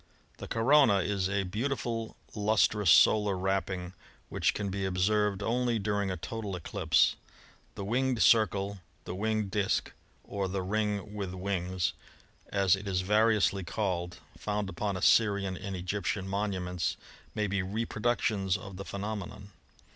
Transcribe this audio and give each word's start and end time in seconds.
—The 0.39 0.47
corona 0.47 1.01
is 1.01 1.29
a 1.29 1.43
beautiful 1.43 2.15
lustrous 2.33 2.89
solar 2.89 3.37
wrapping, 3.37 3.93
which 4.29 4.55
can 4.55 4.69
be 4.69 4.83
observed 4.83 5.43
only 5.43 5.77
during 5.77 6.09
a 6.09 6.17
total 6.17 6.55
eclipse. 6.55 7.15
The 7.75 7.85
winged 7.85 8.19
circle, 8.23 8.79
the 9.03 9.13
winged 9.13 9.51
disk, 9.51 9.91
or 10.23 10.47
the 10.47 10.63
ring 10.63 11.13
with 11.13 11.35
wings, 11.35 11.93
as 12.49 12.75
it 12.75 12.87
is 12.87 13.01
variously 13.01 13.63
called, 13.63 14.17
found 14.35 14.69
upon 14.69 14.97
Assyrian 14.97 15.55
and 15.55 15.75
Egyptian 15.75 16.27
monuments, 16.27 16.97
may 17.35 17.45
be 17.45 17.61
reproductions 17.61 18.57
of 18.57 18.77
the 18.77 18.85
phe 18.85 18.97
nomenon. 18.97 19.49